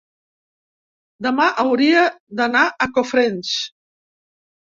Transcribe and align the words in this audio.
Demà 1.25 1.45
hauria 1.63 2.05
d'anar 2.41 2.63
a 2.85 2.87
Cofrents. 2.95 3.55